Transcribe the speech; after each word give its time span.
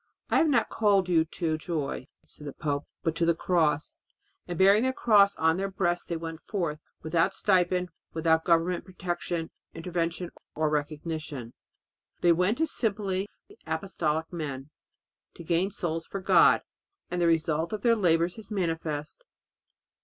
"I 0.31 0.37
have 0.37 0.47
not 0.49 0.69
called 0.71 1.07
you 1.09 1.25
to 1.25 1.59
joy," 1.59 2.07
said 2.25 2.47
the 2.47 2.53
pope, 2.53 2.87
"but 3.03 3.15
to 3.17 3.23
the 3.23 3.35
Cross," 3.35 3.93
and 4.47 4.57
bearing 4.57 4.83
the 4.83 4.93
cross 4.93 5.35
on 5.35 5.57
their 5.57 5.69
breasts 5.69 6.07
they 6.07 6.17
went 6.17 6.41
forth, 6.41 6.81
without 7.03 7.35
stipend, 7.35 7.89
without 8.11 8.43
government 8.43 8.83
protection, 8.83 9.51
intervention 9.75 10.31
or 10.55 10.71
recognition. 10.71 11.53
They 12.21 12.31
went 12.31 12.59
as 12.59 12.71
simply 12.71 13.27
apostolic 13.67 14.33
men 14.33 14.71
to 15.35 15.43
gain 15.43 15.69
souls 15.69 16.07
to 16.07 16.19
God 16.19 16.63
and 17.11 17.21
the 17.21 17.27
result 17.27 17.71
of 17.71 17.83
their 17.83 17.95
labours 17.95 18.39
is 18.39 18.49
manifest. 18.49 19.23